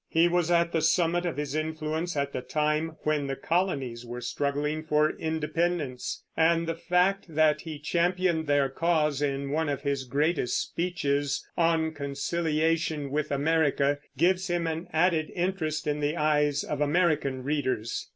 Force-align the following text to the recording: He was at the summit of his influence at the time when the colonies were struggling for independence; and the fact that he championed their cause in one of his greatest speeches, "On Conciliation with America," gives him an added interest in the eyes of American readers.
He 0.09 0.27
was 0.27 0.49
at 0.49 0.71
the 0.71 0.81
summit 0.81 1.27
of 1.27 1.37
his 1.37 1.53
influence 1.53 2.17
at 2.17 2.33
the 2.33 2.41
time 2.41 2.95
when 3.03 3.27
the 3.27 3.35
colonies 3.35 4.03
were 4.03 4.19
struggling 4.19 4.81
for 4.83 5.11
independence; 5.11 6.23
and 6.35 6.65
the 6.65 6.73
fact 6.73 7.27
that 7.35 7.61
he 7.61 7.77
championed 7.77 8.47
their 8.47 8.67
cause 8.67 9.21
in 9.21 9.51
one 9.51 9.69
of 9.69 9.81
his 9.83 10.05
greatest 10.05 10.59
speeches, 10.59 11.47
"On 11.55 11.91
Conciliation 11.93 13.11
with 13.11 13.29
America," 13.31 13.99
gives 14.17 14.47
him 14.49 14.65
an 14.65 14.87
added 14.91 15.31
interest 15.35 15.85
in 15.85 15.99
the 15.99 16.17
eyes 16.17 16.63
of 16.63 16.81
American 16.81 17.43
readers. 17.43 18.09